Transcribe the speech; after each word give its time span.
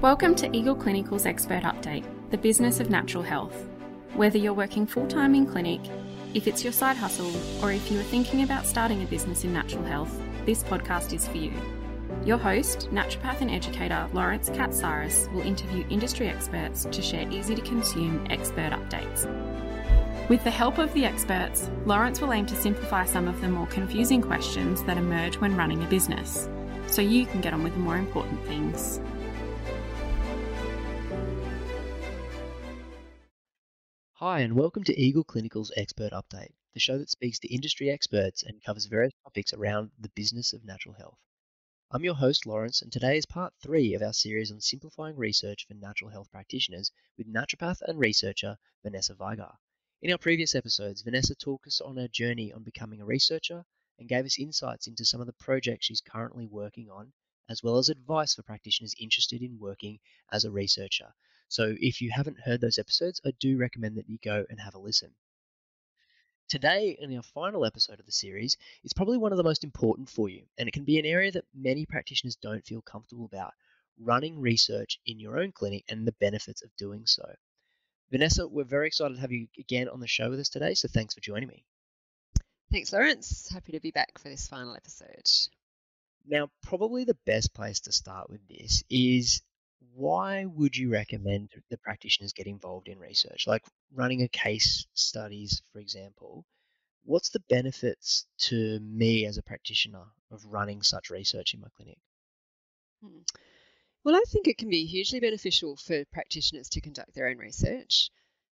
Welcome 0.00 0.36
to 0.36 0.56
Eagle 0.56 0.76
Clinical's 0.76 1.26
Expert 1.26 1.64
Update, 1.64 2.04
the 2.30 2.38
business 2.38 2.78
of 2.78 2.88
natural 2.88 3.24
health. 3.24 3.66
Whether 4.14 4.38
you're 4.38 4.54
working 4.54 4.86
full 4.86 5.08
time 5.08 5.34
in 5.34 5.44
clinic, 5.44 5.80
if 6.34 6.46
it's 6.46 6.62
your 6.62 6.72
side 6.72 6.96
hustle, 6.96 7.32
or 7.64 7.72
if 7.72 7.90
you 7.90 7.98
are 7.98 8.04
thinking 8.04 8.44
about 8.44 8.64
starting 8.64 9.02
a 9.02 9.06
business 9.06 9.42
in 9.42 9.52
natural 9.52 9.82
health, 9.82 10.16
this 10.46 10.62
podcast 10.62 11.12
is 11.12 11.26
for 11.26 11.38
you. 11.38 11.52
Your 12.24 12.38
host, 12.38 12.88
naturopath 12.92 13.40
and 13.40 13.50
educator 13.50 14.08
Lawrence 14.12 14.50
Katsaris, 14.50 15.32
will 15.32 15.40
interview 15.40 15.84
industry 15.90 16.28
experts 16.28 16.84
to 16.84 17.02
share 17.02 17.28
easy 17.28 17.56
to 17.56 17.62
consume 17.62 18.24
expert 18.30 18.70
updates. 18.70 19.26
With 20.28 20.44
the 20.44 20.50
help 20.52 20.78
of 20.78 20.94
the 20.94 21.06
experts, 21.06 21.68
Lawrence 21.86 22.20
will 22.20 22.32
aim 22.32 22.46
to 22.46 22.54
simplify 22.54 23.04
some 23.04 23.26
of 23.26 23.40
the 23.40 23.48
more 23.48 23.66
confusing 23.66 24.22
questions 24.22 24.80
that 24.84 24.96
emerge 24.96 25.38
when 25.38 25.56
running 25.56 25.82
a 25.82 25.88
business, 25.88 26.48
so 26.86 27.02
you 27.02 27.26
can 27.26 27.40
get 27.40 27.52
on 27.52 27.64
with 27.64 27.72
the 27.72 27.80
more 27.80 27.96
important 27.96 28.40
things. 28.46 29.00
Hi, 34.20 34.40
and 34.40 34.56
welcome 34.56 34.82
to 34.82 35.00
Eagle 35.00 35.22
Clinical's 35.22 35.70
Expert 35.76 36.10
Update, 36.10 36.52
the 36.74 36.80
show 36.80 36.98
that 36.98 37.08
speaks 37.08 37.38
to 37.38 37.54
industry 37.54 37.88
experts 37.88 38.42
and 38.42 38.60
covers 38.60 38.86
various 38.86 39.12
topics 39.22 39.52
around 39.52 39.92
the 39.96 40.08
business 40.08 40.52
of 40.52 40.64
natural 40.64 40.96
health. 40.96 41.20
I'm 41.92 42.02
your 42.02 42.16
host, 42.16 42.44
Lawrence, 42.44 42.82
and 42.82 42.90
today 42.90 43.16
is 43.16 43.26
part 43.26 43.54
three 43.62 43.94
of 43.94 44.02
our 44.02 44.12
series 44.12 44.50
on 44.50 44.60
simplifying 44.60 45.16
research 45.16 45.66
for 45.68 45.74
natural 45.74 46.10
health 46.10 46.32
practitioners 46.32 46.90
with 47.16 47.32
naturopath 47.32 47.80
and 47.82 47.96
researcher 47.96 48.58
Vanessa 48.82 49.14
Vigar. 49.14 49.54
In 50.02 50.10
our 50.10 50.18
previous 50.18 50.56
episodes, 50.56 51.02
Vanessa 51.02 51.36
took 51.36 51.64
us 51.68 51.80
on 51.80 51.96
her 51.96 52.08
journey 52.08 52.52
on 52.52 52.64
becoming 52.64 53.00
a 53.00 53.06
researcher 53.06 53.64
and 54.00 54.08
gave 54.08 54.24
us 54.24 54.40
insights 54.40 54.88
into 54.88 55.04
some 55.04 55.20
of 55.20 55.28
the 55.28 55.32
projects 55.34 55.86
she's 55.86 56.00
currently 56.00 56.44
working 56.44 56.90
on, 56.90 57.12
as 57.48 57.62
well 57.62 57.78
as 57.78 57.88
advice 57.88 58.34
for 58.34 58.42
practitioners 58.42 58.96
interested 58.98 59.42
in 59.42 59.60
working 59.60 60.00
as 60.32 60.44
a 60.44 60.50
researcher. 60.50 61.14
So 61.48 61.74
if 61.80 62.00
you 62.00 62.10
haven't 62.10 62.40
heard 62.40 62.60
those 62.60 62.78
episodes, 62.78 63.20
I 63.24 63.32
do 63.40 63.56
recommend 63.56 63.96
that 63.96 64.08
you 64.08 64.18
go 64.22 64.44
and 64.48 64.60
have 64.60 64.74
a 64.74 64.78
listen. 64.78 65.10
Today, 66.48 66.96
in 66.98 67.14
our 67.14 67.22
final 67.22 67.66
episode 67.66 68.00
of 68.00 68.06
the 68.06 68.12
series, 68.12 68.56
is 68.82 68.94
probably 68.94 69.18
one 69.18 69.32
of 69.32 69.38
the 69.38 69.44
most 69.44 69.64
important 69.64 70.08
for 70.08 70.28
you, 70.28 70.44
and 70.56 70.66
it 70.66 70.72
can 70.72 70.84
be 70.84 70.98
an 70.98 71.04
area 71.04 71.30
that 71.32 71.44
many 71.54 71.84
practitioners 71.84 72.36
don't 72.36 72.64
feel 72.64 72.80
comfortable 72.80 73.26
about 73.26 73.52
running 74.00 74.40
research 74.40 74.98
in 75.04 75.20
your 75.20 75.38
own 75.38 75.52
clinic 75.52 75.84
and 75.88 76.06
the 76.06 76.12
benefits 76.12 76.62
of 76.62 76.74
doing 76.76 77.04
so. 77.04 77.34
Vanessa, 78.10 78.48
we're 78.48 78.64
very 78.64 78.86
excited 78.86 79.14
to 79.14 79.20
have 79.20 79.32
you 79.32 79.48
again 79.58 79.88
on 79.88 80.00
the 80.00 80.06
show 80.06 80.30
with 80.30 80.40
us 80.40 80.48
today, 80.48 80.72
so 80.72 80.88
thanks 80.88 81.12
for 81.12 81.20
joining 81.20 81.48
me. 81.48 81.64
Thanks, 82.70 82.92
Lawrence. 82.92 83.48
Happy 83.50 83.72
to 83.72 83.80
be 83.80 83.90
back 83.90 84.18
for 84.18 84.28
this 84.28 84.48
final 84.48 84.74
episode. 84.74 85.28
Now, 86.26 86.50
probably 86.62 87.04
the 87.04 87.18
best 87.26 87.54
place 87.54 87.80
to 87.80 87.92
start 87.92 88.30
with 88.30 88.46
this 88.48 88.82
is 88.88 89.42
why 89.98 90.44
would 90.44 90.76
you 90.76 90.92
recommend 90.92 91.50
the 91.70 91.78
practitioners 91.78 92.32
get 92.32 92.46
involved 92.46 92.86
in 92.86 93.00
research? 93.00 93.48
Like 93.48 93.64
running 93.92 94.22
a 94.22 94.28
case 94.28 94.86
studies, 94.94 95.60
for 95.72 95.80
example, 95.80 96.46
what's 97.04 97.30
the 97.30 97.42
benefits 97.48 98.24
to 98.38 98.78
me 98.78 99.26
as 99.26 99.38
a 99.38 99.42
practitioner 99.42 100.04
of 100.30 100.44
running 100.44 100.82
such 100.82 101.10
research 101.10 101.52
in 101.52 101.60
my 101.60 101.68
clinic? 101.76 101.98
Hmm. 103.02 103.22
Well, 104.04 104.14
I 104.14 104.22
think 104.28 104.46
it 104.46 104.56
can 104.56 104.70
be 104.70 104.86
hugely 104.86 105.18
beneficial 105.18 105.74
for 105.76 106.04
practitioners 106.12 106.68
to 106.70 106.80
conduct 106.80 107.14
their 107.14 107.26
own 107.26 107.38
research. 107.38 108.10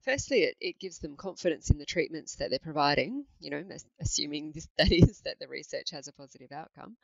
Firstly, 0.01 0.43
it, 0.43 0.57
it 0.59 0.79
gives 0.79 0.99
them 0.99 1.15
confidence 1.15 1.69
in 1.69 1.77
the 1.77 1.85
treatments 1.85 2.35
that 2.35 2.49
they're 2.49 2.59
providing, 2.59 3.25
you 3.39 3.49
know, 3.49 3.63
assuming 4.01 4.51
this, 4.51 4.67
that 4.77 4.91
is 4.91 5.21
that 5.21 5.39
the 5.39 5.47
research 5.47 5.91
has 5.91 6.09
a 6.09 6.13
positive 6.13 6.51
outcome. 6.51 6.97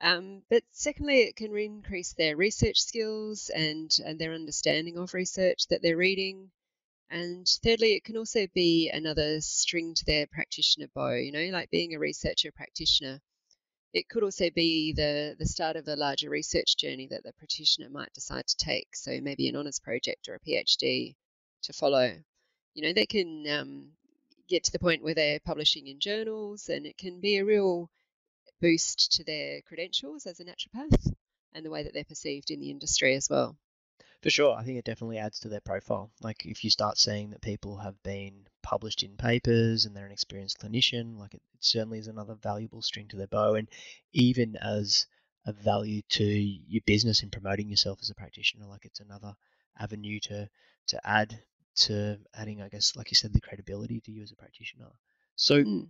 Um, 0.00 0.42
but 0.50 0.62
secondly, 0.72 1.22
it 1.22 1.36
can 1.36 1.56
increase 1.56 2.12
their 2.12 2.36
research 2.36 2.80
skills 2.80 3.50
and, 3.54 3.90
and 4.04 4.18
their 4.18 4.34
understanding 4.34 4.98
of 4.98 5.14
research 5.14 5.68
that 5.68 5.80
they're 5.82 5.96
reading. 5.96 6.50
And 7.08 7.46
thirdly, 7.62 7.94
it 7.94 8.04
can 8.04 8.16
also 8.16 8.46
be 8.54 8.90
another 8.90 9.40
string 9.40 9.94
to 9.94 10.04
their 10.04 10.26
practitioner 10.26 10.88
bow, 10.94 11.14
you 11.14 11.32
know, 11.32 11.56
like 11.56 11.70
being 11.70 11.94
a 11.94 11.98
researcher 11.98 12.50
practitioner. 12.52 13.20
It 13.92 14.08
could 14.08 14.22
also 14.22 14.50
be 14.50 14.92
the, 14.92 15.36
the 15.38 15.46
start 15.46 15.76
of 15.76 15.88
a 15.88 15.96
larger 15.96 16.28
research 16.28 16.76
journey 16.76 17.06
that 17.10 17.22
the 17.22 17.32
practitioner 17.32 17.88
might 17.88 18.12
decide 18.12 18.46
to 18.48 18.56
take. 18.56 18.94
So 18.94 19.20
maybe 19.22 19.48
an 19.48 19.56
honours 19.56 19.78
project 19.78 20.28
or 20.28 20.34
a 20.34 20.40
PhD 20.40 21.14
to 21.62 21.72
follow. 21.72 22.12
You 22.74 22.82
know, 22.82 22.92
they 22.92 23.06
can 23.06 23.46
um, 23.48 23.92
get 24.48 24.64
to 24.64 24.72
the 24.72 24.78
point 24.78 25.02
where 25.02 25.14
they're 25.14 25.40
publishing 25.40 25.86
in 25.86 26.00
journals, 26.00 26.68
and 26.68 26.84
it 26.84 26.98
can 26.98 27.20
be 27.20 27.38
a 27.38 27.44
real 27.44 27.88
boost 28.60 29.12
to 29.12 29.24
their 29.24 29.60
credentials 29.62 30.26
as 30.26 30.40
a 30.40 30.44
naturopath 30.44 31.12
and 31.52 31.64
the 31.64 31.70
way 31.70 31.82
that 31.82 31.94
they're 31.94 32.04
perceived 32.04 32.50
in 32.50 32.60
the 32.60 32.70
industry 32.70 33.14
as 33.14 33.28
well. 33.30 33.56
For 34.22 34.30
sure, 34.30 34.56
I 34.56 34.64
think 34.64 34.78
it 34.78 34.84
definitely 34.84 35.18
adds 35.18 35.40
to 35.40 35.48
their 35.48 35.60
profile. 35.60 36.10
Like 36.20 36.44
if 36.46 36.64
you 36.64 36.70
start 36.70 36.98
seeing 36.98 37.30
that 37.30 37.42
people 37.42 37.78
have 37.78 38.02
been 38.02 38.46
published 38.62 39.02
in 39.02 39.16
papers 39.16 39.84
and 39.84 39.94
they're 39.94 40.06
an 40.06 40.12
experienced 40.12 40.58
clinician, 40.58 41.18
like 41.18 41.34
it, 41.34 41.42
it 41.54 41.64
certainly 41.64 41.98
is 41.98 42.08
another 42.08 42.34
valuable 42.34 42.82
string 42.82 43.08
to 43.08 43.16
their 43.16 43.26
bow. 43.26 43.54
And 43.54 43.68
even 44.12 44.56
as 44.56 45.06
a 45.44 45.52
value 45.52 46.02
to 46.08 46.24
your 46.24 46.82
business 46.86 47.22
in 47.22 47.30
promoting 47.30 47.68
yourself 47.68 48.00
as 48.02 48.10
a 48.10 48.14
practitioner, 48.14 48.66
like 48.66 48.84
it's 48.84 49.00
another 49.00 49.34
avenue 49.78 50.18
to 50.20 50.48
to 50.88 51.06
add 51.06 51.38
to 51.76 52.18
adding, 52.34 52.62
I 52.62 52.68
guess, 52.68 52.96
like 52.96 53.10
you 53.10 53.14
said, 53.14 53.32
the 53.32 53.40
credibility 53.40 54.00
to 54.00 54.10
you 54.10 54.22
as 54.22 54.32
a 54.32 54.36
practitioner. 54.36 54.86
So 55.36 55.62
mm. 55.62 55.88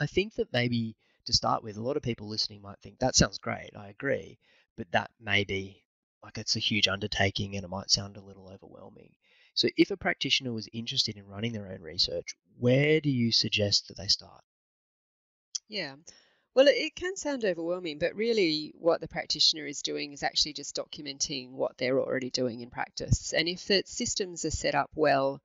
I 0.00 0.06
think 0.06 0.34
that 0.34 0.52
maybe 0.52 0.96
to 1.24 1.32
start 1.32 1.62
with, 1.62 1.76
a 1.76 1.82
lot 1.82 1.96
of 1.96 2.02
people 2.02 2.28
listening 2.28 2.62
might 2.62 2.78
think 2.80 2.98
that 2.98 3.14
sounds 3.16 3.38
great. 3.38 3.70
I 3.76 3.88
agree, 3.88 4.38
but 4.76 4.90
that 4.92 5.10
may 5.20 5.44
be 5.44 5.84
like 6.22 6.38
it's 6.38 6.56
a 6.56 6.60
huge 6.60 6.88
undertaking 6.88 7.54
and 7.56 7.64
it 7.64 7.68
might 7.68 7.90
sound 7.90 8.16
a 8.16 8.22
little 8.22 8.48
overwhelming. 8.48 9.14
So, 9.54 9.68
if 9.76 9.90
a 9.90 9.96
practitioner 9.96 10.52
was 10.52 10.68
interested 10.72 11.16
in 11.16 11.26
running 11.26 11.52
their 11.52 11.70
own 11.70 11.80
research, 11.80 12.34
where 12.58 13.00
do 13.00 13.10
you 13.10 13.32
suggest 13.32 13.88
that 13.88 13.96
they 13.96 14.08
start? 14.08 14.44
Yeah. 15.68 15.96
Well, 16.54 16.68
it 16.68 16.94
can 16.94 17.16
sound 17.16 17.44
overwhelming, 17.44 17.98
but 17.98 18.14
really 18.14 18.72
what 18.76 19.00
the 19.00 19.08
practitioner 19.08 19.66
is 19.66 19.82
doing 19.82 20.12
is 20.12 20.22
actually 20.22 20.54
just 20.54 20.76
documenting 20.76 21.50
what 21.50 21.76
they're 21.76 22.00
already 22.00 22.30
doing 22.30 22.60
in 22.60 22.70
practice. 22.70 23.32
And 23.34 23.48
if 23.48 23.66
the 23.66 23.82
systems 23.86 24.44
are 24.44 24.50
set 24.50 24.74
up 24.74 24.90
well 24.94 25.42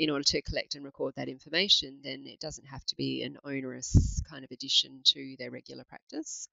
in 0.00 0.08
order 0.08 0.24
to 0.24 0.40
collect 0.40 0.74
and 0.74 0.84
record 0.84 1.12
that 1.14 1.28
information, 1.28 2.00
then 2.02 2.26
it 2.26 2.40
doesn't 2.40 2.64
have 2.64 2.82
to 2.86 2.96
be 2.96 3.22
an 3.22 3.36
onerous 3.44 4.22
kind 4.30 4.42
of 4.42 4.50
addition 4.50 5.02
to 5.04 5.36
their 5.38 5.50
regular 5.50 5.84
practice. 5.84 6.48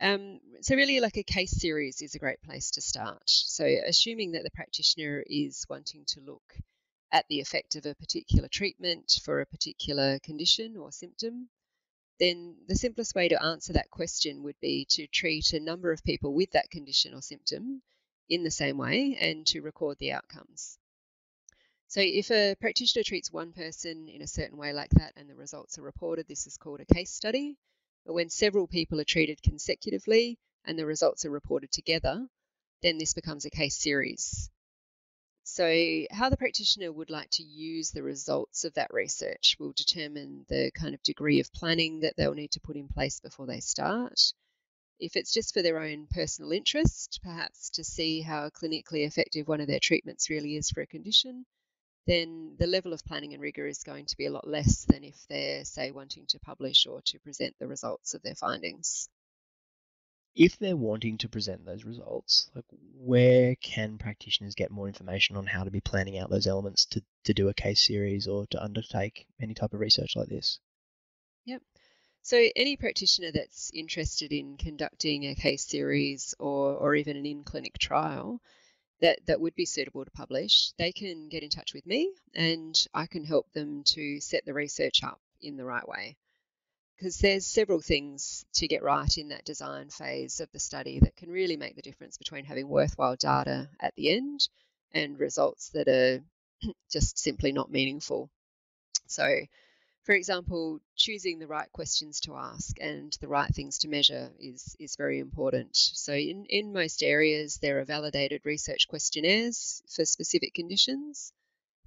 Um, 0.00 0.40
so, 0.60 0.74
really, 0.74 0.98
like 0.98 1.16
a 1.16 1.22
case 1.22 1.52
series 1.52 2.02
is 2.02 2.16
a 2.16 2.18
great 2.18 2.42
place 2.42 2.72
to 2.72 2.80
start. 2.80 3.22
So, 3.26 3.64
assuming 3.64 4.32
that 4.32 4.42
the 4.42 4.50
practitioner 4.50 5.22
is 5.24 5.66
wanting 5.70 6.04
to 6.08 6.20
look 6.20 6.42
at 7.12 7.24
the 7.28 7.38
effect 7.38 7.76
of 7.76 7.86
a 7.86 7.94
particular 7.94 8.48
treatment 8.48 9.20
for 9.24 9.40
a 9.40 9.46
particular 9.46 10.18
condition 10.18 10.76
or 10.76 10.90
symptom, 10.90 11.48
then 12.18 12.56
the 12.66 12.74
simplest 12.74 13.14
way 13.14 13.28
to 13.28 13.40
answer 13.40 13.74
that 13.74 13.90
question 13.90 14.42
would 14.42 14.58
be 14.60 14.84
to 14.90 15.06
treat 15.06 15.52
a 15.52 15.60
number 15.60 15.92
of 15.92 16.02
people 16.02 16.34
with 16.34 16.50
that 16.50 16.70
condition 16.70 17.14
or 17.14 17.22
symptom 17.22 17.82
in 18.28 18.42
the 18.42 18.50
same 18.50 18.78
way 18.78 19.16
and 19.20 19.46
to 19.46 19.60
record 19.60 19.96
the 20.00 20.10
outcomes. 20.10 20.77
So 21.90 22.02
if 22.02 22.30
a 22.30 22.54
practitioner 22.60 23.02
treats 23.02 23.32
one 23.32 23.54
person 23.54 24.08
in 24.08 24.20
a 24.20 24.26
certain 24.26 24.58
way 24.58 24.74
like 24.74 24.90
that 24.90 25.14
and 25.16 25.26
the 25.26 25.34
results 25.34 25.78
are 25.78 25.82
reported, 25.82 26.28
this 26.28 26.46
is 26.46 26.58
called 26.58 26.80
a 26.80 26.94
case 26.94 27.10
study. 27.10 27.56
But 28.04 28.12
when 28.12 28.28
several 28.28 28.66
people 28.66 29.00
are 29.00 29.04
treated 29.04 29.42
consecutively 29.42 30.38
and 30.66 30.78
the 30.78 30.84
results 30.84 31.24
are 31.24 31.30
reported 31.30 31.72
together, 31.72 32.28
then 32.82 32.98
this 32.98 33.14
becomes 33.14 33.46
a 33.46 33.50
case 33.50 33.74
series. 33.74 34.50
So, 35.44 36.04
how 36.10 36.28
the 36.28 36.36
practitioner 36.36 36.92
would 36.92 37.08
like 37.08 37.30
to 37.32 37.42
use 37.42 37.90
the 37.90 38.02
results 38.02 38.64
of 38.64 38.74
that 38.74 38.92
research 38.92 39.56
will 39.58 39.72
determine 39.72 40.44
the 40.46 40.70
kind 40.72 40.94
of 40.94 41.02
degree 41.02 41.40
of 41.40 41.50
planning 41.54 42.00
that 42.00 42.16
they'll 42.18 42.34
need 42.34 42.50
to 42.50 42.60
put 42.60 42.76
in 42.76 42.88
place 42.88 43.18
before 43.20 43.46
they 43.46 43.60
start. 43.60 44.34
If 45.00 45.16
it's 45.16 45.32
just 45.32 45.54
for 45.54 45.62
their 45.62 45.78
own 45.78 46.06
personal 46.10 46.52
interest, 46.52 47.20
perhaps 47.22 47.70
to 47.70 47.82
see 47.82 48.20
how 48.20 48.50
clinically 48.50 49.06
effective 49.06 49.48
one 49.48 49.62
of 49.62 49.68
their 49.68 49.80
treatments 49.80 50.28
really 50.28 50.54
is 50.54 50.68
for 50.68 50.82
a 50.82 50.86
condition, 50.86 51.46
then 52.08 52.54
the 52.58 52.66
level 52.66 52.94
of 52.94 53.04
planning 53.04 53.34
and 53.34 53.42
rigor 53.42 53.66
is 53.66 53.84
going 53.84 54.06
to 54.06 54.16
be 54.16 54.24
a 54.24 54.30
lot 54.30 54.48
less 54.48 54.86
than 54.86 55.04
if 55.04 55.14
they're, 55.28 55.64
say, 55.64 55.90
wanting 55.90 56.24
to 56.28 56.40
publish 56.40 56.86
or 56.86 57.02
to 57.02 57.18
present 57.18 57.54
the 57.58 57.68
results 57.68 58.14
of 58.14 58.22
their 58.22 58.34
findings. 58.34 59.10
If 60.34 60.58
they're 60.58 60.76
wanting 60.76 61.18
to 61.18 61.28
present 61.28 61.66
those 61.66 61.84
results, 61.84 62.50
like 62.54 62.64
where 62.96 63.56
can 63.56 63.98
practitioners 63.98 64.54
get 64.54 64.70
more 64.70 64.86
information 64.86 65.36
on 65.36 65.46
how 65.46 65.64
to 65.64 65.70
be 65.70 65.80
planning 65.80 66.16
out 66.16 66.30
those 66.30 66.46
elements 66.46 66.86
to, 66.86 67.02
to 67.24 67.34
do 67.34 67.48
a 67.48 67.54
case 67.54 67.86
series 67.86 68.26
or 68.26 68.46
to 68.46 68.62
undertake 68.62 69.26
any 69.42 69.52
type 69.52 69.74
of 69.74 69.80
research 69.80 70.16
like 70.16 70.28
this? 70.28 70.60
Yep. 71.44 71.62
So 72.22 72.42
any 72.56 72.76
practitioner 72.76 73.32
that's 73.32 73.70
interested 73.74 74.32
in 74.32 74.56
conducting 74.56 75.26
a 75.26 75.34
case 75.34 75.66
series 75.66 76.34
or, 76.38 76.74
or 76.74 76.94
even 76.94 77.16
an 77.16 77.26
in-clinic 77.26 77.78
trial 77.78 78.40
that, 79.00 79.20
that 79.26 79.40
would 79.40 79.54
be 79.54 79.64
suitable 79.66 80.04
to 80.04 80.10
publish, 80.10 80.72
they 80.78 80.92
can 80.92 81.28
get 81.28 81.42
in 81.42 81.50
touch 81.50 81.74
with 81.74 81.86
me 81.86 82.12
and 82.34 82.86
I 82.94 83.06
can 83.06 83.24
help 83.24 83.50
them 83.52 83.84
to 83.84 84.20
set 84.20 84.44
the 84.44 84.54
research 84.54 85.02
up 85.04 85.20
in 85.40 85.56
the 85.56 85.64
right 85.64 85.86
way. 85.88 86.16
because 86.96 87.18
there's 87.18 87.46
several 87.46 87.80
things 87.80 88.44
to 88.54 88.68
get 88.68 88.82
right 88.82 89.18
in 89.18 89.28
that 89.28 89.44
design 89.44 89.88
phase 89.90 90.40
of 90.40 90.50
the 90.52 90.58
study 90.58 91.00
that 91.00 91.16
can 91.16 91.30
really 91.30 91.56
make 91.56 91.76
the 91.76 91.82
difference 91.82 92.18
between 92.18 92.44
having 92.44 92.68
worthwhile 92.68 93.16
data 93.16 93.68
at 93.80 93.94
the 93.96 94.10
end 94.10 94.48
and 94.92 95.18
results 95.20 95.70
that 95.70 95.88
are 95.88 96.22
just 96.90 97.18
simply 97.18 97.52
not 97.52 97.70
meaningful. 97.70 98.30
So, 99.06 99.40
for 100.08 100.14
example, 100.14 100.80
choosing 100.96 101.38
the 101.38 101.46
right 101.46 101.70
questions 101.70 102.20
to 102.20 102.34
ask 102.34 102.80
and 102.80 103.14
the 103.20 103.28
right 103.28 103.54
things 103.54 103.76
to 103.76 103.88
measure 103.88 104.30
is, 104.40 104.74
is 104.80 104.96
very 104.96 105.18
important. 105.18 105.76
So, 105.76 106.14
in, 106.14 106.46
in 106.48 106.72
most 106.72 107.02
areas, 107.02 107.58
there 107.58 107.78
are 107.78 107.84
validated 107.84 108.40
research 108.46 108.88
questionnaires 108.88 109.82
for 109.94 110.06
specific 110.06 110.54
conditions 110.54 111.34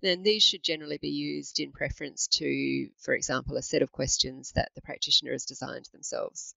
then 0.02 0.24
these 0.24 0.44
should 0.44 0.64
generally 0.64 0.98
be 0.98 1.10
used 1.10 1.60
in 1.60 1.72
preference 1.72 2.28
to, 2.28 2.90
for 3.00 3.14
example, 3.14 3.58
a 3.58 3.62
set 3.62 3.82
of 3.82 3.92
questions 3.92 4.52
that 4.54 4.72
the 4.76 4.82
practitioner 4.82 5.32
has 5.32 5.46
designed 5.46 5.88
themselves. 5.92 6.56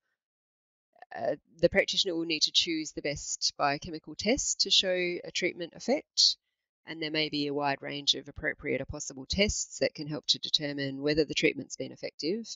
Uh, 1.15 1.37
the 1.61 1.69
practitioner 1.69 2.15
will 2.15 2.25
need 2.25 2.43
to 2.43 2.53
choose 2.53 2.93
the 2.93 3.03
best 3.03 3.53
biochemical 3.57 4.15
test 4.15 4.61
to 4.61 4.71
show 4.71 4.95
a 5.25 5.31
treatment 5.33 5.75
effect, 5.77 6.37
and 6.87 7.01
there 7.01 7.11
may 7.11 7.29
be 7.29 7.47
a 7.47 7.55
wide 7.55 7.81
range 7.81 8.15
of 8.15 8.29
appropriate 8.29 8.81
or 8.81 8.85
possible 8.85 9.27
tests 9.27 9.79
that 9.79 9.95
can 9.95 10.07
help 10.07 10.27
to 10.27 10.39
determine 10.39 11.03
whether 11.03 11.25
the 11.25 11.35
treatment's 11.35 11.77
been 11.77 11.93
effective. 11.93 12.47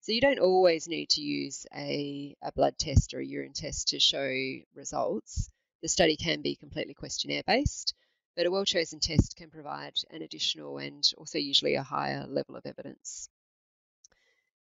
So 0.00 0.10
you 0.10 0.20
don't 0.20 0.40
always 0.40 0.88
need 0.88 1.10
to 1.10 1.20
use 1.20 1.64
a, 1.72 2.36
a 2.42 2.50
blood 2.50 2.76
test 2.76 3.14
or 3.14 3.20
a 3.20 3.24
urine 3.24 3.52
test 3.52 3.88
to 3.88 4.00
show 4.00 4.28
results. 4.74 5.48
The 5.80 5.88
study 5.88 6.16
can 6.16 6.42
be 6.42 6.56
completely 6.56 6.94
questionnaire 6.94 7.44
based, 7.46 7.94
but 8.34 8.46
a 8.46 8.50
well 8.50 8.64
chosen 8.64 8.98
test 8.98 9.36
can 9.36 9.50
provide 9.50 9.94
an 10.10 10.22
additional 10.22 10.78
and 10.78 11.08
also 11.16 11.38
usually 11.38 11.76
a 11.76 11.84
higher 11.84 12.26
level 12.26 12.56
of 12.56 12.66
evidence. 12.66 13.28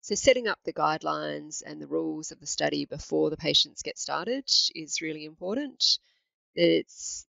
So, 0.00 0.16
setting 0.16 0.48
up 0.48 0.58
the 0.64 0.72
guidelines 0.72 1.62
and 1.64 1.80
the 1.80 1.86
rules 1.86 2.32
of 2.32 2.40
the 2.40 2.46
study 2.46 2.84
before 2.84 3.30
the 3.30 3.36
patients 3.36 3.82
get 3.82 3.96
started 3.96 4.50
is 4.74 5.00
really 5.00 5.24
important. 5.24 5.98
It's 6.56 7.27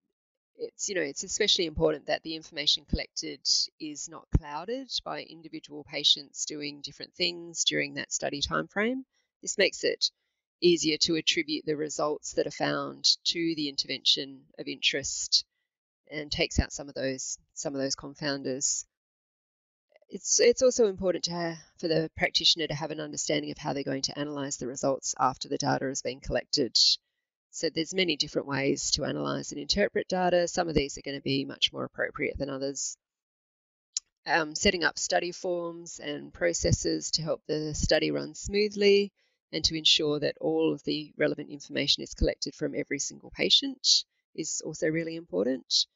it's 0.59 0.89
you 0.89 0.95
know 0.95 1.03
it's 1.03 1.23
especially 1.23 1.67
important 1.67 2.07
that 2.07 2.23
the 2.23 2.35
information 2.35 2.85
collected 2.85 3.41
is 3.81 4.09
not 4.09 4.27
clouded 4.37 4.91
by 5.05 5.23
individual 5.23 5.85
patients 5.85 6.45
doing 6.45 6.81
different 6.83 7.15
things 7.15 7.65
during 7.65 7.95
that 7.95 8.13
study 8.13 8.41
timeframe. 8.43 9.05
This 9.43 9.59
makes 9.59 9.85
it 9.85 10.11
easier 10.61 10.97
to 10.99 11.15
attribute 11.15 11.65
the 11.65 11.77
results 11.77 12.33
that 12.33 12.47
are 12.47 12.51
found 12.51 13.05
to 13.25 13.55
the 13.55 13.69
intervention 13.69 14.41
of 14.59 14.67
interest 14.67 15.45
and 16.11 16.31
takes 16.31 16.59
out 16.59 16.73
some 16.73 16.89
of 16.89 16.95
those 16.95 17.39
some 17.55 17.75
of 17.75 17.81
those 17.81 17.95
confounders. 17.95 18.85
It's 20.09 20.41
it's 20.41 20.63
also 20.63 20.87
important 20.89 21.25
to 21.25 21.33
have, 21.33 21.59
for 21.79 21.87
the 21.87 22.11
practitioner 22.17 22.67
to 22.67 22.75
have 22.75 22.91
an 22.91 23.01
understanding 23.01 23.51
of 23.51 23.59
how 23.59 23.75
they're 23.75 23.83
going 23.83 24.03
to 24.03 24.19
analyze 24.19 24.57
the 24.57 24.67
results 24.67 25.15
after 25.21 25.49
the 25.49 25.59
data 25.59 25.85
has 25.85 26.03
been 26.03 26.21
collected. 26.21 26.77
So 27.51 27.71
there's 27.71 27.95
many 27.95 28.17
different 28.17 28.47
ways 28.47 28.91
to 28.93 29.05
analyze 29.05 29.53
and 29.53 29.61
interpret 29.61 30.09
data. 30.09 30.49
Some 30.49 30.69
of 30.69 30.75
these 30.75 30.97
are 30.97 31.03
going 31.03 31.17
to 31.17 31.23
be 31.23 31.45
much 31.45 31.73
more 31.73 31.85
appropriate 31.85 32.39
than 32.39 32.51
others. 32.51 32.97
Um, 34.27 34.55
setting 34.55 34.85
up 34.85 34.99
study 34.99 35.33
forms 35.33 35.99
and 35.99 36.33
processes 36.33 37.11
to 37.13 37.23
help 37.23 37.43
the 37.47 37.75
study 37.75 38.11
run 38.11 38.35
smoothly 38.35 39.13
and 39.53 39.65
to 39.65 39.77
ensure 39.77 40.21
that 40.21 40.37
all 40.41 40.73
of 40.73 40.83
the 40.85 41.13
relevant 41.17 41.51
information 41.51 42.03
is 42.03 42.15
collected 42.15 42.55
from 42.55 42.75
every 42.75 42.99
single 42.99 43.31
patient 43.31 44.05
is 44.35 44.61
also 44.65 44.89
really 44.89 45.17
important. 45.17 45.87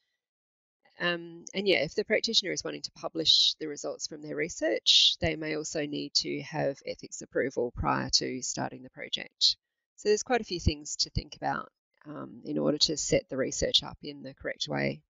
Um, 1.01 1.45
and 1.55 1.67
yeah, 1.67 1.83
if 1.83 1.95
the 1.95 2.05
practitioner 2.05 2.53
is 2.53 2.65
wanting 2.65 2.83
to 2.83 2.91
publish 2.93 3.55
the 3.59 3.67
results 3.67 4.07
from 4.07 4.23
their 4.23 4.37
research, 4.37 5.17
they 5.21 5.37
may 5.37 5.57
also 5.57 5.87
need 5.87 6.15
to 6.15 6.41
have 6.43 6.79
ethics 6.87 7.23
approval 7.23 7.73
prior 7.73 8.09
to 8.15 8.43
starting 8.43 8.83
the 8.83 8.91
project. 8.91 9.57
So 9.97 10.09
there's 10.09 10.23
quite 10.23 10.41
a 10.41 10.45
few 10.45 10.61
things 10.61 10.97
to 10.97 11.11
think 11.11 11.37
about 11.37 11.71
um, 12.07 12.43
in 12.45 12.59
order 12.59 12.79
to 12.79 12.97
set 12.97 13.29
the 13.29 13.37
research 13.37 13.83
up 13.83 13.99
in 14.03 14.23
the 14.23 14.35
correct 14.35 14.67
way. 14.69 15.03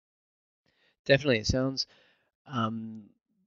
Definitely, 1.07 1.39
it 1.39 1.47
sounds 1.47 1.87
um, 2.47 3.05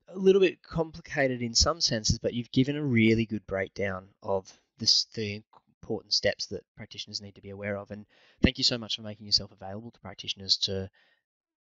a 0.07 0.17
little 0.17 0.41
bit 0.41 0.61
complicated 0.61 1.41
in 1.41 1.53
some 1.53 1.81
senses, 1.81 2.19
but 2.19 2.33
you've 2.33 2.51
given 2.51 2.75
a 2.75 2.83
really 2.83 3.25
good 3.25 3.45
breakdown 3.47 4.07
of 4.23 4.51
this, 4.77 5.05
the 5.13 5.43
important 5.81 6.13
steps 6.13 6.47
that 6.47 6.63
practitioners 6.75 7.21
need 7.21 7.35
to 7.35 7.41
be 7.41 7.51
aware 7.51 7.77
of. 7.77 7.91
And 7.91 8.05
thank 8.41 8.57
you 8.57 8.63
so 8.63 8.77
much 8.77 8.95
for 8.95 9.03
making 9.03 9.25
yourself 9.25 9.51
available 9.51 9.91
to 9.91 9.99
practitioners 9.99 10.57
to 10.63 10.89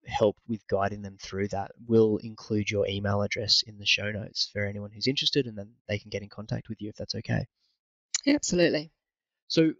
help 0.07 0.37
with 0.49 0.67
guiding 0.67 1.03
them 1.03 1.17
through 1.21 1.49
that. 1.49 1.71
We'll 1.87 2.19
include 2.19 2.71
your 2.71 2.87
email 2.89 3.23
address 3.23 3.63
in 3.67 3.79
the 3.79 3.87
show 3.87 4.11
notes 4.11 4.49
for 4.53 4.65
anyone 4.65 4.91
who's 4.91 5.07
interested, 5.07 5.47
and 5.47 5.57
then 5.57 5.73
they 5.89 5.99
can 5.99 6.11
get 6.11 6.23
in 6.23 6.29
contact 6.29 6.69
with 6.69 6.81
you 6.81 6.89
if 6.89 6.97
that's 6.97 7.15
okay. 7.15 7.47
Yeah, 8.25 8.35
absolutely. 8.35 8.91
So, 9.49 9.75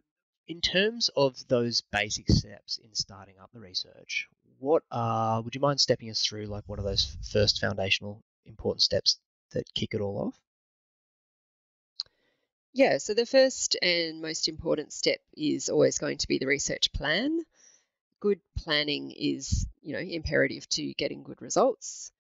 in 0.47 0.61
terms 0.61 1.11
of 1.17 1.47
those 1.49 1.81
basic 1.81 2.29
steps 2.29 2.79
in 2.79 2.95
starting 2.95 3.39
up 3.39 3.51
the 3.53 3.61
research, 3.61 4.29
what 4.59 4.83
are, 4.91 5.43
would 5.43 5.55
you 5.55 5.61
mind 5.61 5.81
stepping 5.81 6.11
us 6.11 6.25
through, 6.25 6.47
like, 6.47 6.65
what 6.67 6.79
are 6.79 6.83
those 6.83 7.17
first 7.33 7.61
foundational 7.61 8.23
important 8.45 8.83
steps 8.83 9.19
that 9.51 9.73
kick 9.75 9.95
it 9.95 10.01
all 10.01 10.19
off? 10.19 10.41
Yeah, 12.73 12.99
so 12.99 13.15
the 13.15 13.27
first 13.27 13.77
and 13.81 14.21
most 14.21 14.49
important 14.49 14.93
step 14.93 15.21
is 15.37 15.69
always 15.69 15.99
going 15.99 16.19
to 16.19 16.29
be 16.29 16.39
the 16.39 16.47
research 16.47 16.93
plan 16.93 17.45
good 18.25 18.41
planning 18.57 19.11
is, 19.11 19.67
you 19.83 19.93
know, 19.93 19.99
imperative 19.99 20.67
to 20.71 20.95
getting 20.95 21.23
good 21.23 21.43
results. 21.43 22.11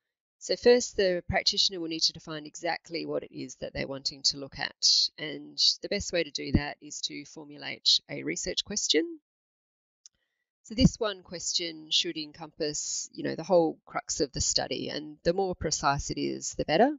So 0.44 0.56
first, 0.56 0.98
the 0.98 1.24
practitioner 1.26 1.80
will 1.80 1.88
need 1.88 2.02
to 2.02 2.12
define 2.12 2.44
exactly 2.44 3.06
what 3.06 3.22
it 3.22 3.34
is 3.34 3.54
that 3.62 3.72
they're 3.72 3.86
wanting 3.86 4.20
to 4.24 4.36
look 4.36 4.58
at. 4.58 5.08
And 5.16 5.58
the 5.80 5.88
best 5.88 6.12
way 6.12 6.22
to 6.22 6.30
do 6.30 6.52
that 6.52 6.76
is 6.82 7.00
to 7.04 7.24
formulate 7.24 8.02
a 8.10 8.24
research 8.24 8.62
question. 8.62 9.20
So 10.64 10.74
this 10.74 11.00
one 11.00 11.22
question 11.22 11.90
should 11.90 12.18
encompass, 12.18 13.08
you 13.14 13.24
know, 13.24 13.34
the 13.34 13.42
whole 13.42 13.78
crux 13.86 14.20
of 14.20 14.32
the 14.32 14.42
study, 14.42 14.90
and 14.90 15.16
the 15.24 15.32
more 15.32 15.54
precise 15.54 16.10
it 16.10 16.20
is, 16.20 16.54
the 16.58 16.66
better. 16.66 16.90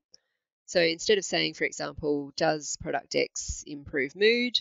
So 0.65 0.81
instead 0.81 1.19
of 1.19 1.23
saying, 1.23 1.53
for 1.53 1.65
example, 1.65 2.33
does 2.35 2.79
product 2.81 3.13
X 3.13 3.63
improve 3.67 4.15
mood, 4.15 4.57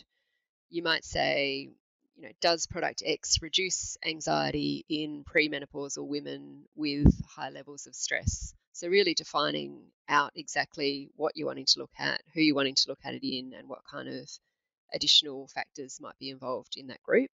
you 0.68 0.82
might 0.82 1.06
say, 1.06 1.70
you 2.16 2.22
know, 2.22 2.32
does 2.42 2.66
product 2.66 3.02
X 3.06 3.40
reduce 3.40 3.96
anxiety 4.04 4.84
in 4.90 5.24
premenopausal 5.24 6.06
women 6.06 6.66
with 6.76 7.24
high 7.24 7.48
levels 7.48 7.86
of 7.86 7.94
stress? 7.94 8.52
So 8.74 8.88
really 8.88 9.14
defining 9.14 9.80
out 10.08 10.32
exactly 10.34 11.10
what 11.16 11.36
you're 11.36 11.46
wanting 11.46 11.64
to 11.66 11.78
look 11.78 11.92
at, 11.98 12.20
who 12.34 12.42
you're 12.42 12.54
wanting 12.54 12.74
to 12.74 12.88
look 12.88 13.00
at 13.04 13.14
it 13.14 13.26
in, 13.26 13.54
and 13.54 13.68
what 13.68 13.84
kind 13.90 14.08
of 14.08 14.30
additional 14.92 15.48
factors 15.48 15.98
might 16.00 16.18
be 16.18 16.28
involved 16.28 16.76
in 16.76 16.88
that 16.88 17.02
group. 17.02 17.30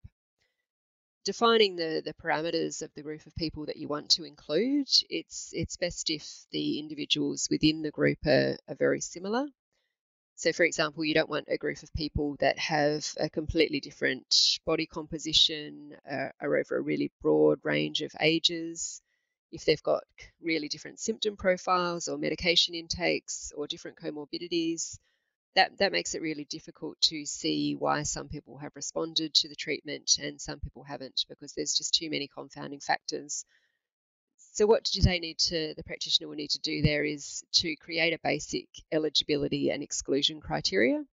Defining 1.25 1.75
the, 1.75 2.01
the 2.05 2.13
parameters 2.13 2.81
of 2.81 2.93
the 2.95 3.03
group 3.03 3.25
of 3.25 3.35
people 3.35 3.65
that 3.65 3.77
you 3.77 3.89
want 3.89 4.09
to 4.11 4.23
include, 4.23 4.87
it's 5.09 5.51
it's 5.53 5.75
best 5.77 6.09
if 6.09 6.45
the 6.51 6.79
individuals 6.79 7.49
within 7.51 7.81
the 7.81 7.91
group 7.91 8.25
are, 8.25 8.57
are 8.69 8.75
very 8.75 9.01
similar 9.01 9.47
so, 10.41 10.51
for 10.51 10.63
example, 10.63 11.05
you 11.05 11.13
don't 11.13 11.29
want 11.29 11.49
a 11.49 11.57
group 11.59 11.83
of 11.83 11.93
people 11.93 12.35
that 12.39 12.57
have 12.57 13.05
a 13.19 13.29
completely 13.29 13.79
different 13.79 14.59
body 14.65 14.87
composition, 14.87 15.95
uh, 16.09 16.29
are 16.41 16.57
over 16.57 16.77
a 16.77 16.81
really 16.81 17.11
broad 17.21 17.59
range 17.61 18.01
of 18.01 18.11
ages. 18.19 19.03
If 19.51 19.65
they've 19.65 19.83
got 19.83 20.03
really 20.41 20.67
different 20.67 20.99
symptom 20.99 21.35
profiles 21.37 22.07
or 22.07 22.17
medication 22.17 22.75
intakes 22.75 23.51
or 23.55 23.67
different 23.67 23.97
comorbidities, 23.97 24.97
that, 25.55 25.77
that 25.79 25.91
makes 25.91 26.15
it 26.15 26.21
really 26.21 26.45
difficult 26.45 26.99
to 27.01 27.25
see 27.25 27.75
why 27.75 28.03
some 28.03 28.29
people 28.29 28.57
have 28.57 28.71
responded 28.75 29.33
to 29.33 29.49
the 29.49 29.55
treatment 29.55 30.17
and 30.21 30.39
some 30.39 30.59
people 30.59 30.83
haven't 30.83 31.25
because 31.27 31.53
there's 31.53 31.73
just 31.73 31.93
too 31.93 32.09
many 32.09 32.29
confounding 32.33 32.79
factors 32.79 33.45
so 34.53 34.65
what 34.65 34.83
do 34.83 35.01
they 35.01 35.19
need 35.19 35.37
to, 35.39 35.73
the 35.75 35.83
practitioner 35.83 36.27
will 36.27 36.35
need 36.35 36.49
to 36.49 36.59
do 36.59 36.81
there 36.81 37.05
is 37.05 37.43
to 37.53 37.75
create 37.77 38.13
a 38.13 38.19
basic 38.21 38.67
eligibility 38.91 39.69
and 39.69 39.81
exclusion 39.81 40.41
criteria. 40.41 41.05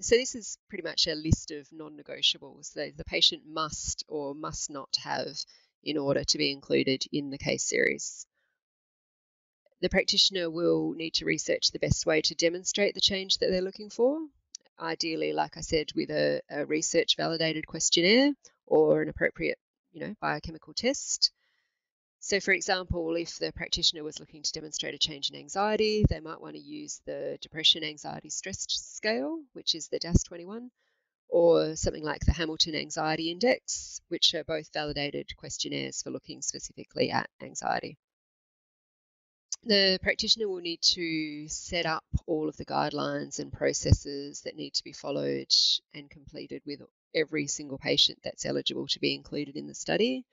So 0.00 0.14
this 0.14 0.34
is 0.34 0.58
pretty 0.68 0.84
much 0.84 1.06
a 1.06 1.14
list 1.14 1.50
of 1.52 1.72
non-negotiables 1.72 2.74
that 2.74 2.98
the 2.98 3.04
patient 3.04 3.44
must 3.46 4.04
or 4.08 4.34
must 4.34 4.68
not 4.68 4.94
have 5.02 5.38
in 5.82 5.96
order 5.96 6.24
to 6.24 6.38
be 6.38 6.50
included 6.50 7.04
in 7.12 7.30
the 7.30 7.38
case 7.38 7.64
series. 7.64 8.26
The 9.80 9.88
practitioner 9.88 10.50
will 10.50 10.92
need 10.92 11.14
to 11.14 11.24
research 11.24 11.70
the 11.70 11.78
best 11.78 12.04
way 12.04 12.20
to 12.22 12.34
demonstrate 12.34 12.94
the 12.94 13.00
change 13.00 13.38
that 13.38 13.48
they're 13.50 13.62
looking 13.62 13.90
for, 13.90 14.18
ideally, 14.80 15.32
like 15.32 15.56
I 15.56 15.60
said, 15.60 15.92
with 15.94 16.10
a, 16.10 16.40
a 16.50 16.66
research 16.66 17.16
validated 17.16 17.66
questionnaire 17.66 18.32
or 18.66 19.02
an 19.02 19.08
appropriate, 19.08 19.58
you 19.92 20.00
know, 20.00 20.14
biochemical 20.20 20.74
test. 20.74 21.30
So, 22.20 22.40
for 22.40 22.52
example, 22.52 23.14
if 23.14 23.38
the 23.38 23.52
practitioner 23.52 24.02
was 24.02 24.18
looking 24.18 24.42
to 24.42 24.52
demonstrate 24.52 24.94
a 24.94 24.98
change 24.98 25.30
in 25.30 25.36
anxiety, 25.36 26.04
they 26.08 26.20
might 26.20 26.40
want 26.40 26.56
to 26.56 26.60
use 26.60 27.00
the 27.06 27.38
Depression 27.40 27.84
Anxiety 27.84 28.30
Stress 28.30 28.66
Scale, 28.68 29.40
which 29.52 29.76
is 29.76 29.88
the 29.88 30.00
DASS 30.00 30.24
21, 30.24 30.70
or 31.28 31.76
something 31.76 32.04
like 32.04 32.24
the 32.24 32.32
Hamilton 32.32 32.74
Anxiety 32.74 33.30
Index, 33.30 34.00
which 34.08 34.34
are 34.34 34.44
both 34.44 34.72
validated 34.72 35.36
questionnaires 35.36 36.02
for 36.02 36.10
looking 36.10 36.42
specifically 36.42 37.10
at 37.10 37.30
anxiety. 37.42 37.98
the 39.64 39.98
practitioner 40.02 40.48
will 40.48 40.60
need 40.60 40.80
to 40.82 41.48
set 41.48 41.86
up 41.86 42.04
all 42.26 42.48
of 42.48 42.56
the 42.56 42.64
guidelines 42.64 43.38
and 43.38 43.52
processes 43.52 44.42
that 44.42 44.56
need 44.56 44.72
to 44.74 44.84
be 44.84 44.92
followed 44.92 45.52
and 45.94 46.10
completed 46.10 46.62
with 46.66 46.80
every 47.14 47.46
single 47.46 47.78
patient 47.78 48.18
that's 48.22 48.46
eligible 48.46 48.86
to 48.86 49.00
be 49.00 49.14
included 49.14 49.56
in 49.56 49.66
the 49.66 49.74
study. 49.74 50.24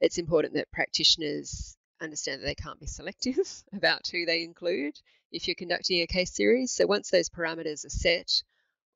It's 0.00 0.18
important 0.18 0.54
that 0.54 0.70
practitioners 0.72 1.76
understand 2.00 2.42
that 2.42 2.46
they 2.46 2.54
can't 2.54 2.80
be 2.80 2.86
selective 2.86 3.36
about 3.72 4.06
who 4.08 4.26
they 4.26 4.42
include 4.42 4.94
if 5.32 5.46
you're 5.48 5.54
conducting 5.54 6.00
a 6.02 6.06
case 6.06 6.34
series. 6.34 6.72
So 6.72 6.86
once 6.86 7.10
those 7.10 7.28
parameters 7.28 7.84
are 7.84 7.90
set, 7.90 8.42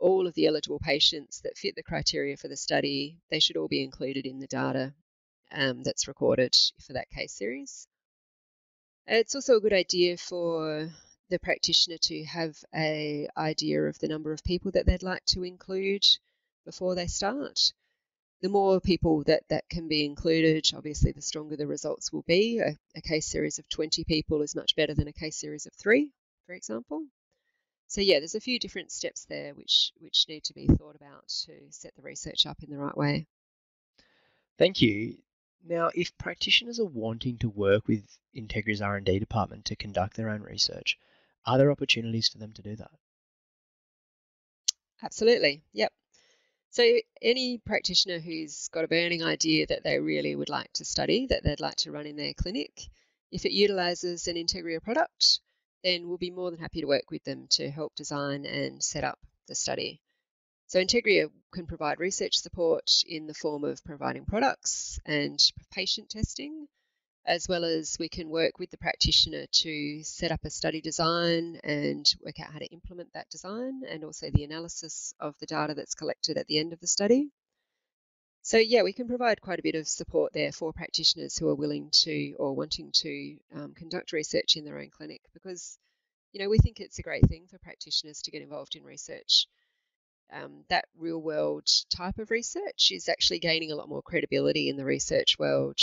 all 0.01 0.27
of 0.27 0.35
the 0.35 0.47
eligible 0.47 0.79
patients 0.79 1.41
that 1.43 1.57
fit 1.57 1.77
the 1.77 1.83
criteria 1.83 2.37
for 2.37 2.49
the 2.49 2.57
study, 2.57 3.19
they 3.31 3.39
should 3.39 3.57
all 3.57 3.69
be 3.69 3.85
included 3.85 4.27
in 4.27 4.41
the 4.41 4.47
data 4.47 4.95
um, 5.53 5.83
that's 5.83 6.09
recorded 6.09 6.55
for 6.87 6.95
that 6.95 7.11
case 7.11 7.33
series. 7.33 7.87
It's 9.07 9.35
also 9.35 9.57
a 9.57 9.61
good 9.61 9.73
idea 9.73 10.17
for 10.17 10.91
the 11.29 11.39
practitioner 11.39 11.99
to 11.99 12.25
have 12.25 12.57
a 12.75 13.29
idea 13.37 13.83
of 13.83 13.99
the 13.99 14.09
number 14.09 14.33
of 14.33 14.43
people 14.45 14.71
that 14.73 14.87
they'd 14.87 15.03
like 15.03 15.25
to 15.27 15.45
include 15.45 16.05
before 16.65 16.95
they 16.95 17.07
start. 17.07 17.73
The 18.43 18.49
more 18.49 18.81
people 18.81 19.23
that 19.25 19.43
that 19.49 19.69
can 19.69 19.87
be 19.87 20.05
included, 20.05 20.71
obviously, 20.75 21.13
the 21.13 21.23
stronger 21.23 21.57
the 21.57 21.67
results 21.67 22.13
will 22.13 22.23
be. 22.23 22.59
A, 22.59 22.77
a 22.97 23.03
case 23.03 23.27
series 23.27 23.59
of 23.59 23.69
20 23.69 24.05
people 24.05 24.41
is 24.43 24.57
much 24.57 24.75
better 24.77 24.95
than 24.95 25.09
a 25.09 25.13
case 25.13 25.39
series 25.39 25.67
of 25.67 25.75
three, 25.75 26.13
for 26.47 26.55
example. 26.55 27.05
So 27.91 28.01
yeah, 28.01 28.21
there's 28.21 28.37
a 28.37 28.41
few 28.41 28.61
different 28.61 28.93
steps 28.93 29.25
there 29.25 29.53
which 29.53 29.91
which 29.99 30.27
need 30.29 30.45
to 30.45 30.55
be 30.55 30.69
thought 30.69 30.95
about 30.95 31.27
to 31.47 31.53
set 31.71 31.93
the 31.97 32.03
research 32.03 32.47
up 32.47 32.63
in 32.63 32.71
the 32.71 32.79
right 32.79 32.97
way. 32.97 33.27
Thank 34.59 34.81
you. 34.81 35.17
Now, 35.65 35.91
if 35.93 36.17
practitioners 36.17 36.79
are 36.79 36.85
wanting 36.85 37.39
to 37.39 37.49
work 37.49 37.89
with 37.89 38.07
Integria's 38.33 38.81
R&D 38.81 39.19
department 39.19 39.65
to 39.65 39.77
conduct 39.77 40.17
their 40.17 40.31
own 40.31 40.43
research, 40.43 41.01
are 41.45 41.59
there 41.59 41.73
opportunities 41.73 42.29
for 42.29 42.39
them 42.39 42.53
to 42.53 42.63
do 42.63 42.77
that? 42.77 42.93
Absolutely. 45.03 45.61
Yep. 45.73 45.93
So 46.71 47.01
any 47.21 47.59
practitioner 47.59 48.21
who's 48.21 48.69
got 48.69 48.85
a 48.85 48.89
burning 48.89 49.25
idea 49.25 49.67
that 49.67 49.83
they 49.83 49.99
really 49.99 50.37
would 50.37 50.49
like 50.49 50.73
to 50.75 50.85
study, 50.85 51.27
that 51.27 51.43
they'd 51.43 51.59
like 51.59 51.77
to 51.79 51.91
run 51.91 52.07
in 52.07 52.15
their 52.15 52.35
clinic, 52.35 52.83
if 53.33 53.45
it 53.45 53.53
utilizes 53.53 54.29
an 54.29 54.37
Integria 54.37 54.81
product, 54.81 55.41
then 55.83 56.09
we'll 56.09 56.19
be 56.19 56.31
more 56.31 56.51
than 56.51 56.61
happy 56.61 56.81
to 56.81 56.87
work 56.87 57.11
with 57.11 57.25
them 57.25 57.47
to 57.51 57.71
help 57.71 57.95
design 57.95 58.45
and 58.45 58.83
set 58.83 59.05
up 59.05 59.19
the 59.49 59.55
study. 59.55 60.01
So 60.67 60.79
Integria 60.79 61.31
can 61.53 61.67
provide 61.67 61.99
research 61.99 62.39
support 62.39 63.03
in 63.07 63.27
the 63.27 63.35
form 63.35 63.65
of 63.65 63.83
providing 63.85 64.25
products 64.25 65.01
and 65.05 65.41
patient 65.73 66.11
testing, 66.11 66.69
as 67.27 67.49
well 67.49 67.65
as 67.65 67.97
we 67.99 68.09
can 68.09 68.29
work 68.29 68.59
with 68.59 68.71
the 68.71 68.79
practitioner 68.79 69.47
to 69.51 70.03
set 70.05 70.31
up 70.31 70.45
a 70.45 70.51
study 70.51 70.81
design 70.81 71.59
and 71.65 72.07
work 72.25 72.39
out 72.41 72.53
how 72.53 72.61
to 72.61 72.67
implement 72.67 73.13
that 73.15 73.29
design 73.31 73.83
and 73.89 74.05
also 74.05 74.31
the 74.31 74.45
analysis 74.45 75.13
of 75.19 75.35
the 75.41 75.47
data 75.47 75.75
that's 75.75 75.95
collected 75.95 76.37
at 76.37 76.47
the 76.47 76.59
end 76.59 76.73
of 76.73 76.81
the 76.81 76.87
study. 76.87 77.31
So 78.43 78.59
yeah, 78.59 78.83
we 78.83 78.93
can 78.93 79.07
provide 79.07 79.41
quite 79.41 79.59
a 79.59 79.63
bit 79.63 79.75
of 79.75 79.87
support 79.87 80.33
there 80.33 80.53
for 80.53 80.73
practitioners 80.73 81.37
who 81.37 81.49
are 81.49 81.55
willing 81.55 81.91
to 82.03 82.35
or 82.39 82.55
wanting 82.55 82.91
to 82.93 83.37
um, 83.55 83.75
conduct 83.75 84.13
research 84.13 84.57
in 84.57 84.65
their 84.65 84.79
own 84.79 84.91
clinic 84.91 85.21
because, 85.35 85.79
you 86.33 86.43
know, 86.43 86.49
we 86.49 86.59
think 86.59 86.81
it's 86.81 86.99
a 86.99 87.03
great 87.03 87.27
thing 87.29 87.47
for 87.49 87.59
practitioners 87.59 88.23
to 88.23 88.31
get 88.31 88.43
involved 88.43 88.77
in 88.77 88.83
research 88.83 89.47
um, 90.33 90.65
that 90.69 90.87
real 90.97 91.21
world 91.21 91.69
type 91.95 92.19
of 92.19 92.31
research 92.31 92.91
is 92.91 93.09
actually 93.09 93.39
gaining 93.39 93.73
a 93.73 93.75
lot 93.75 93.89
more 93.89 94.03
credibility 94.03 94.69
in 94.69 94.77
the 94.77 94.85
research 94.85 95.39
world. 95.39 95.79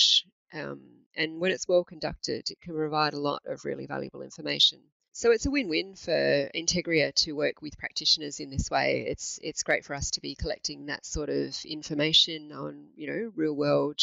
Um, 0.54 0.82
and 1.16 1.40
when 1.40 1.52
it's 1.52 1.68
well 1.68 1.84
conducted, 1.84 2.50
it 2.50 2.62
can 2.62 2.74
provide 2.74 3.14
a 3.14 3.20
lot 3.20 3.42
of 3.46 3.66
really 3.66 3.86
valuable 3.86 4.22
information. 4.22 4.80
So 5.18 5.32
it's 5.32 5.48
a 5.48 5.50
win-win 5.50 5.96
for 5.96 6.12
Integria 6.54 7.12
to 7.12 7.32
work 7.32 7.64
with 7.64 7.80
practitioners 7.80 8.40
in 8.40 8.52
this 8.52 8.70
way. 8.70 9.04
It's 9.08 9.40
it's 9.42 9.64
great 9.64 9.84
for 9.84 9.96
us 9.96 10.12
to 10.12 10.22
be 10.22 10.36
collecting 10.36 10.86
that 10.86 11.08
sort 11.08 11.30
of 11.30 11.58
information 11.66 12.52
on 12.52 12.90
you 12.96 13.08
know 13.08 13.32
real 13.36 13.56
world 13.56 14.00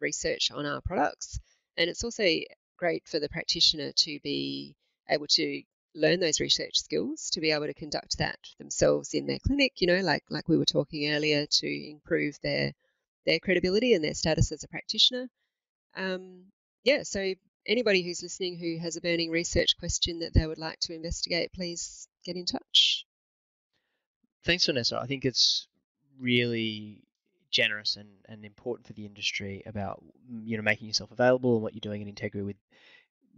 research 0.00 0.50
on 0.50 0.64
our 0.64 0.80
products, 0.80 1.38
and 1.76 1.90
it's 1.90 2.02
also 2.02 2.24
great 2.78 3.06
for 3.06 3.20
the 3.20 3.28
practitioner 3.28 3.92
to 3.92 4.18
be 4.20 4.74
able 5.10 5.26
to 5.26 5.64
learn 5.94 6.18
those 6.20 6.40
research 6.40 6.78
skills 6.78 7.28
to 7.32 7.40
be 7.42 7.50
able 7.50 7.66
to 7.66 7.74
conduct 7.74 8.16
that 8.16 8.38
themselves 8.56 9.12
in 9.12 9.26
their 9.26 9.38
clinic 9.46 9.82
you 9.82 9.86
know 9.86 10.00
like 10.00 10.24
like 10.30 10.48
we 10.48 10.56
were 10.56 10.64
talking 10.64 11.12
earlier 11.12 11.44
to 11.44 11.90
improve 11.90 12.38
their 12.42 12.72
their 13.26 13.38
credibility 13.38 13.92
and 13.92 14.02
their 14.02 14.14
status 14.14 14.50
as 14.50 14.64
a 14.64 14.68
practitioner 14.68 15.28
um, 15.94 16.44
yeah 16.84 17.02
so 17.02 17.34
anybody 17.66 18.02
who's 18.02 18.22
listening 18.22 18.56
who 18.58 18.78
has 18.78 18.96
a 18.96 19.00
burning 19.00 19.30
research 19.30 19.76
question 19.78 20.18
that 20.20 20.34
they 20.34 20.46
would 20.46 20.58
like 20.58 20.78
to 20.80 20.94
investigate 20.94 21.52
please 21.52 22.08
get 22.24 22.36
in 22.36 22.44
touch. 22.44 23.06
Thanks 24.44 24.66
vanessa. 24.66 24.98
I 25.00 25.06
think 25.06 25.24
it's 25.24 25.68
really 26.18 27.02
generous 27.50 27.96
and, 27.96 28.08
and 28.28 28.44
important 28.44 28.86
for 28.86 28.94
the 28.94 29.06
industry 29.06 29.62
about 29.66 30.02
mm, 30.30 30.40
you 30.44 30.56
know 30.56 30.62
making 30.62 30.88
yourself 30.88 31.12
available 31.12 31.54
and 31.54 31.62
what 31.62 31.74
you're 31.74 31.80
doing 31.80 32.02
in 32.02 32.12
Integria 32.12 32.44
with 32.44 32.56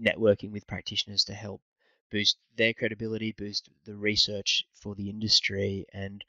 networking 0.00 0.52
with 0.52 0.66
practitioners 0.66 1.24
to 1.24 1.34
help 1.34 1.60
boost 2.10 2.38
their 2.56 2.72
credibility, 2.72 3.32
boost 3.32 3.68
the 3.84 3.94
research 3.94 4.64
for 4.74 4.94
the 4.94 5.10
industry, 5.10 5.84
and 5.92 6.24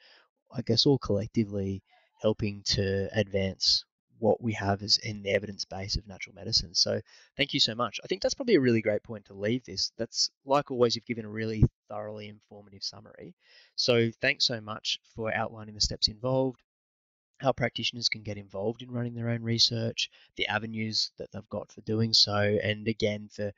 I 0.52 0.62
guess 0.62 0.86
all 0.86 0.98
collectively 0.98 1.84
helping 2.22 2.64
to 2.66 3.10
advance 3.14 3.86
what 4.26 4.42
we 4.42 4.54
have 4.54 4.82
is 4.82 4.98
in 4.98 5.22
the 5.22 5.30
evidence 5.30 5.66
base 5.66 5.98
of 5.98 6.08
natural 6.08 6.34
medicine. 6.34 6.74
So 6.74 7.00
thank 7.38 7.54
you 7.54 7.60
so 7.60 7.76
much. 7.76 8.00
I 8.04 8.08
think 8.08 8.24
that's 8.24 8.34
probably 8.34 8.56
a 8.56 8.60
really 8.60 8.82
great 8.82 9.04
point 9.04 9.26
to 9.26 9.36
leave 9.36 9.64
this. 9.64 9.92
That's 9.98 10.32
like 10.46 10.72
always, 10.72 10.96
you've 10.96 11.06
given 11.06 11.26
a 11.26 11.30
really 11.30 11.64
thoroughly 11.90 12.28
informative 12.28 12.84
summary. 12.84 13.36
So 13.76 14.10
thanks 14.22 14.46
so 14.46 14.60
much 14.60 15.00
for 15.16 15.32
outlining 15.32 15.76
the 15.76 15.82
steps 15.82 16.08
involved, 16.08 16.60
how 17.40 17.52
practitioners 17.52 18.10
can 18.10 18.24
get 18.24 18.38
involved 18.38 18.82
in 18.82 18.90
running 18.90 19.14
their 19.14 19.30
own 19.30 19.44
research, 19.44 20.10
the 20.38 20.48
avenues 20.48 21.12
that 21.20 21.32
they've 21.32 21.50
got 21.50 21.72
for 21.72 21.82
doing 21.82 22.12
so, 22.12 22.58
and 22.64 22.88
again 22.88 23.30
for 23.32 23.52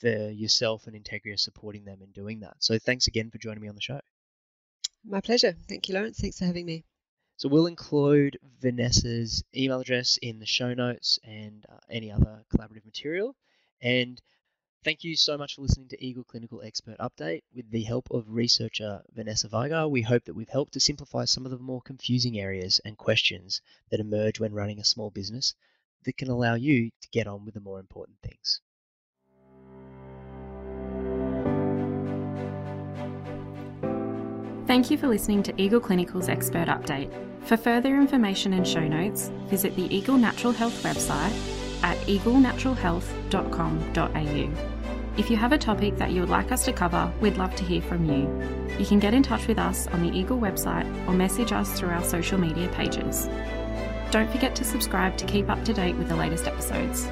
for 0.00 0.30
yourself 0.30 0.86
and 0.86 0.96
Integria 0.96 1.38
supporting 1.38 1.84
them 1.84 2.00
in 2.02 2.10
doing 2.10 2.40
that. 2.40 2.56
So 2.58 2.78
thanks 2.78 3.06
again 3.06 3.30
for 3.30 3.38
joining 3.38 3.62
me 3.62 3.68
on 3.68 3.74
the 3.74 3.80
show. 3.80 4.00
My 5.04 5.20
pleasure. 5.20 5.54
Thank 5.68 5.88
you, 5.88 5.94
Lawrence. 5.94 6.18
Thanks 6.18 6.38
for 6.38 6.46
having 6.46 6.66
me. 6.66 6.89
So 7.40 7.48
we'll 7.48 7.68
include 7.68 8.38
Vanessa's 8.60 9.42
email 9.56 9.80
address 9.80 10.18
in 10.20 10.40
the 10.40 10.44
show 10.44 10.74
notes 10.74 11.18
and 11.24 11.64
uh, 11.70 11.78
any 11.88 12.12
other 12.12 12.44
collaborative 12.54 12.84
material. 12.84 13.34
And 13.80 14.20
thank 14.84 15.04
you 15.04 15.16
so 15.16 15.38
much 15.38 15.54
for 15.54 15.62
listening 15.62 15.88
to 15.88 16.04
Eagle 16.04 16.24
Clinical 16.24 16.60
Expert 16.60 16.98
Update. 17.00 17.40
With 17.54 17.70
the 17.70 17.82
help 17.82 18.08
of 18.10 18.28
researcher 18.28 19.00
Vanessa 19.14 19.48
Vigar, 19.48 19.88
we 19.88 20.02
hope 20.02 20.26
that 20.26 20.34
we've 20.34 20.50
helped 20.50 20.74
to 20.74 20.80
simplify 20.80 21.24
some 21.24 21.46
of 21.46 21.50
the 21.50 21.58
more 21.58 21.80
confusing 21.80 22.38
areas 22.38 22.78
and 22.84 22.98
questions 22.98 23.62
that 23.90 24.00
emerge 24.00 24.38
when 24.38 24.52
running 24.52 24.78
a 24.78 24.84
small 24.84 25.08
business 25.08 25.54
that 26.04 26.18
can 26.18 26.28
allow 26.28 26.56
you 26.56 26.90
to 27.00 27.08
get 27.10 27.26
on 27.26 27.46
with 27.46 27.54
the 27.54 27.60
more 27.60 27.80
important 27.80 28.18
things. 28.22 28.60
Thank 34.66 34.90
you 34.90 34.98
for 34.98 35.08
listening 35.08 35.42
to 35.44 35.54
Eagle 35.56 35.80
Clinical's 35.80 36.28
Expert 36.28 36.68
Update. 36.68 37.29
For 37.44 37.56
further 37.56 37.96
information 37.96 38.52
and 38.52 38.66
show 38.66 38.86
notes, 38.86 39.30
visit 39.48 39.74
the 39.76 39.94
Eagle 39.94 40.16
Natural 40.16 40.52
Health 40.52 40.82
website 40.82 41.32
at 41.82 41.96
eaglenaturalhealth.com.au. 42.06 44.50
If 45.16 45.30
you 45.30 45.36
have 45.36 45.52
a 45.52 45.58
topic 45.58 45.98
that 45.98 46.12
you 46.12 46.20
would 46.20 46.30
like 46.30 46.52
us 46.52 46.64
to 46.66 46.72
cover, 46.72 47.12
we'd 47.20 47.36
love 47.36 47.54
to 47.56 47.64
hear 47.64 47.82
from 47.82 48.04
you. 48.04 48.28
You 48.78 48.86
can 48.86 49.00
get 49.00 49.12
in 49.12 49.22
touch 49.22 49.48
with 49.48 49.58
us 49.58 49.86
on 49.88 50.02
the 50.02 50.16
Eagle 50.16 50.38
website 50.38 50.86
or 51.08 51.12
message 51.12 51.52
us 51.52 51.78
through 51.78 51.90
our 51.90 52.04
social 52.04 52.38
media 52.38 52.68
pages. 52.68 53.28
Don't 54.10 54.30
forget 54.30 54.54
to 54.56 54.64
subscribe 54.64 55.16
to 55.18 55.26
keep 55.26 55.50
up 55.50 55.64
to 55.64 55.72
date 55.72 55.96
with 55.96 56.08
the 56.08 56.16
latest 56.16 56.46
episodes. 56.46 57.08